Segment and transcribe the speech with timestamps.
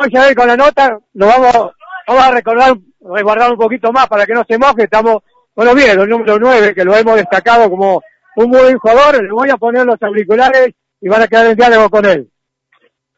[0.00, 1.72] después ya ver con la nota, lo vamos,
[2.06, 5.22] vamos a recordar, resguardar un poquito más para que no se moje, estamos,
[5.54, 8.00] bueno bien, el número 9, que lo hemos destacado como
[8.36, 11.56] un muy buen jugador, le voy a poner los auriculares y van a quedar en
[11.56, 12.30] diálogo con él.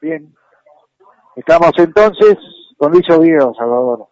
[0.00, 0.34] Bien.
[1.37, 2.37] Estamos entonces
[2.77, 4.07] con Luis Oviedo, Salvador.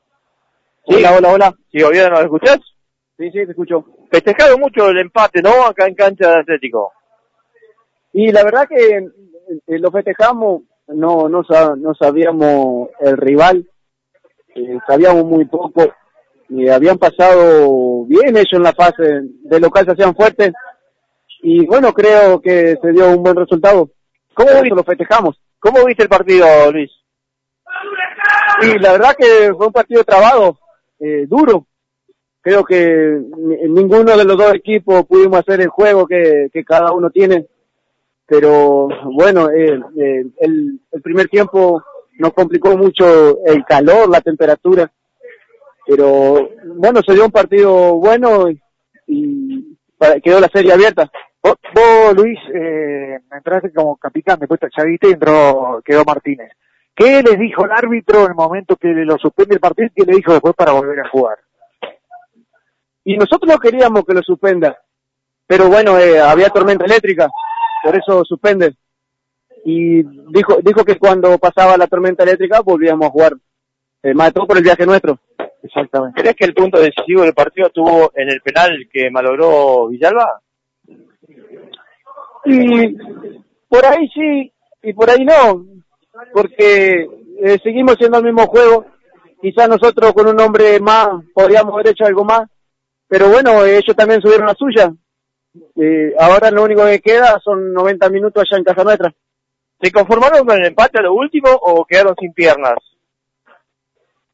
[0.86, 0.94] Sí.
[0.96, 1.54] Hola, hola, hola.
[1.70, 2.58] Sí, Oviedo, ¿nos escuchás?
[3.16, 3.84] Sí, sí, te escucho.
[4.10, 5.66] Festejado mucho el empate, ¿no?
[5.66, 6.92] Acá en cancha de Atlético.
[8.12, 10.62] Y la verdad que eh, lo festejamos,
[10.94, 11.42] no, no,
[11.76, 13.66] no sabíamos el rival,
[14.54, 15.92] eh, sabíamos muy poco,
[16.48, 20.52] y habían pasado bien ellos en la fase de local, se hacían fuertes,
[21.42, 23.90] y bueno, creo que se dio un buen resultado.
[24.34, 24.76] ¿Cómo viste?
[24.76, 25.40] lo festejamos.
[25.58, 26.90] ¿Cómo viste el partido, Luis?
[28.62, 30.58] Y la verdad que fue un partido trabado,
[30.98, 31.66] eh, duro.
[32.42, 33.20] Creo que
[33.68, 37.46] ninguno de los dos equipos pudimos hacer el juego que, que cada uno tiene.
[38.30, 41.82] Pero bueno, eh, eh, el, el primer tiempo
[42.16, 44.88] nos complicó mucho el calor, la temperatura.
[45.84, 48.48] Pero bueno, se dio un partido bueno
[49.08, 49.76] y
[50.22, 51.10] quedó la serie abierta.
[51.42, 51.56] Vos,
[52.14, 56.52] Luis, eh, entraste como capitán, después Chavite y entró, quedó Martínez.
[56.94, 60.08] ¿Qué les dijo el árbitro en el momento que lo suspende el partido y qué
[60.08, 61.38] le dijo después para volver a jugar?
[63.02, 64.78] Y nosotros no queríamos que lo suspenda,
[65.48, 67.28] pero bueno, eh, había tormenta eléctrica,
[67.82, 68.74] por eso suspende.
[69.64, 73.32] Y dijo, dijo que cuando pasaba la tormenta eléctrica volvíamos a jugar,
[74.02, 75.18] eh, más de todo por el viaje nuestro.
[75.62, 76.20] Exactamente.
[76.20, 80.40] ¿Crees que el punto decisivo del partido estuvo en el penal que malogró Villalba?
[82.46, 82.96] Y
[83.68, 84.52] por ahí sí,
[84.82, 85.66] y por ahí no,
[86.32, 87.06] porque
[87.42, 88.86] eh, seguimos siendo el mismo juego.
[89.40, 92.42] Quizás nosotros con un hombre más podríamos haber hecho algo más,
[93.06, 94.92] pero bueno, ellos también subieron la suya.
[95.76, 99.14] Eh, ahora lo único que queda son 90 minutos allá en casa nuestra.
[99.80, 102.74] ¿Se conformaron con el empate a lo último o quedaron sin piernas?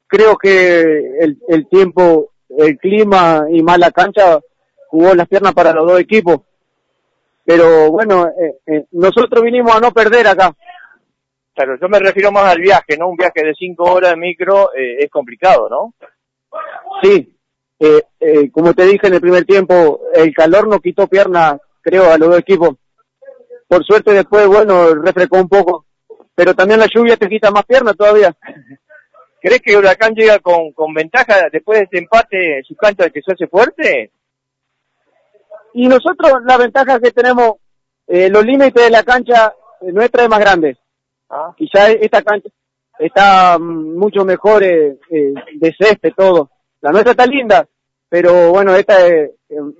[0.06, 0.80] Creo que
[1.20, 4.40] el, el tiempo, el clima y más la cancha
[4.88, 6.40] jugó las piernas para los dos equipos.
[7.44, 10.52] Pero bueno, eh, eh, nosotros vinimos a no perder acá.
[11.54, 13.08] Claro, yo me refiero más al viaje, ¿no?
[13.08, 15.94] Un viaje de cinco horas de micro eh, es complicado, ¿no?
[17.02, 17.35] Sí,
[17.78, 22.10] eh, eh, como te dije en el primer tiempo, el calor no quitó pierna, creo,
[22.10, 22.76] a los dos equipos.
[23.68, 25.84] Por suerte después, bueno, refrescó un poco.
[26.34, 28.34] Pero también la lluvia te quita más pierna todavía.
[29.40, 33.32] ¿Crees que Huracán llega con, con ventaja después de este empate su cancha que se
[33.32, 34.10] hace fuerte?
[35.74, 37.52] Y nosotros la ventaja que tenemos,
[38.06, 40.76] eh, los límites de la cancha nuestra es más grande.
[41.28, 41.54] Ah.
[41.56, 42.48] Quizá esta cancha
[42.98, 46.50] está mm, mucho mejor eh, eh, de césped todo.
[46.80, 47.66] La nuestra está linda,
[48.08, 49.30] pero bueno, esta es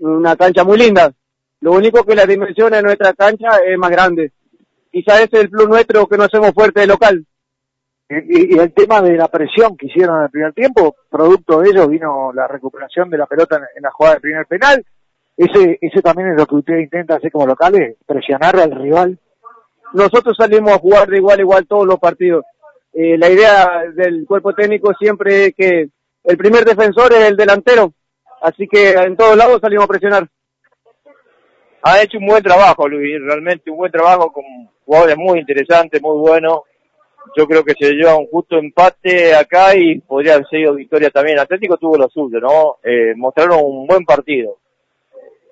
[0.01, 1.13] una cancha muy linda.
[1.61, 4.33] Lo único que la dimensión de nuestra cancha es más grande.
[4.91, 7.25] Quizá ese es el plus nuestro que no hacemos fuerte de local.
[8.09, 11.89] Y, el tema de la presión que hicieron en el primer tiempo, producto de ello
[11.89, 14.85] vino la recuperación de la pelota en, la jugada del primer penal.
[15.37, 19.19] Ese, ese también es lo que usted intenta hacer como locales, presionar al rival
[19.93, 22.45] nosotros salimos a jugar de igual a igual todos los partidos.
[22.93, 25.89] Eh, la idea del cuerpo técnico siempre es que
[26.27, 27.93] el primer defensor es el delantero,
[28.43, 30.29] así que en todos lados salimos a presionar.
[31.83, 34.45] Ha hecho un buen trabajo, Luis, realmente un buen trabajo con
[34.85, 36.63] jugadores muy interesantes, muy buenos.
[37.37, 41.39] Yo creo que se lleva un justo empate acá y podría haber sido victoria también.
[41.39, 42.79] Atlético tuvo lo suyo, ¿no?
[42.83, 44.59] Eh, mostraron un buen partido.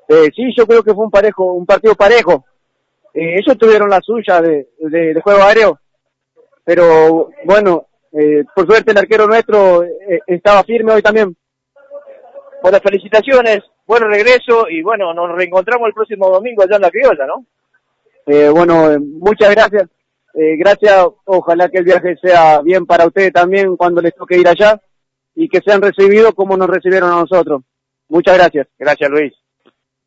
[0.09, 2.45] Eh, sí, yo creo que fue un parejo, un partido parejo.
[3.12, 5.79] Eh, ellos tuvieron la suya de, de, juego aéreo,
[6.65, 11.36] pero bueno, eh, por suerte el arquero nuestro eh, estaba firme hoy también.
[12.62, 17.26] Bueno, felicitaciones, buen regreso y bueno, nos reencontramos el próximo domingo allá en la criolla,
[17.26, 17.44] ¿no?
[18.26, 19.88] Eh, bueno, muchas gracias.
[20.32, 24.81] gracias, ojalá que el viaje sea bien para ustedes también cuando les toque ir allá
[25.34, 27.62] y que sean recibidos como nos recibieron a nosotros.
[28.08, 28.69] Muchas gracias.
[28.78, 29.32] Gracias, Luis.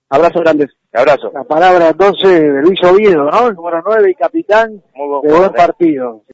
[0.10, 0.72] Abrazo grandes.
[0.94, 1.32] Abrazo.
[1.34, 3.48] La palabra entonces de Luis Oviedo, ¿no?
[3.50, 6.24] El número 9 y capitán de buen partido.